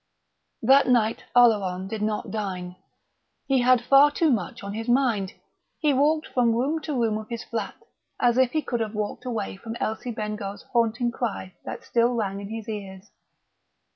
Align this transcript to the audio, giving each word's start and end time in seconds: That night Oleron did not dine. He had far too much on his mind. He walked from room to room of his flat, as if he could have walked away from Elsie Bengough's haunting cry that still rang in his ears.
That 0.63 0.87
night 0.87 1.25
Oleron 1.35 1.87
did 1.87 2.01
not 2.01 2.31
dine. 2.31 2.75
He 3.45 3.61
had 3.61 3.85
far 3.85 4.09
too 4.09 4.31
much 4.31 4.63
on 4.63 4.73
his 4.73 4.87
mind. 4.87 5.33
He 5.77 5.93
walked 5.93 6.25
from 6.25 6.55
room 6.55 6.81
to 6.81 6.99
room 6.99 7.19
of 7.19 7.29
his 7.29 7.43
flat, 7.43 7.75
as 8.19 8.39
if 8.39 8.49
he 8.53 8.63
could 8.63 8.79
have 8.79 8.95
walked 8.95 9.25
away 9.25 9.57
from 9.57 9.75
Elsie 9.79 10.09
Bengough's 10.09 10.63
haunting 10.73 11.11
cry 11.11 11.53
that 11.65 11.83
still 11.83 12.15
rang 12.15 12.41
in 12.41 12.49
his 12.49 12.67
ears. 12.67 13.11